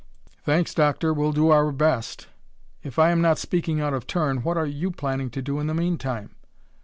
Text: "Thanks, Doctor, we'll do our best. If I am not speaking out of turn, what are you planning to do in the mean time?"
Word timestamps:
"Thanks, 0.43 0.73
Doctor, 0.73 1.13
we'll 1.13 1.31
do 1.31 1.51
our 1.51 1.71
best. 1.71 2.25
If 2.81 2.97
I 2.97 3.11
am 3.11 3.21
not 3.21 3.37
speaking 3.37 3.79
out 3.79 3.93
of 3.93 4.07
turn, 4.07 4.37
what 4.37 4.57
are 4.57 4.65
you 4.65 4.89
planning 4.89 5.29
to 5.29 5.43
do 5.43 5.59
in 5.59 5.67
the 5.67 5.75
mean 5.75 5.99
time?" 5.99 6.31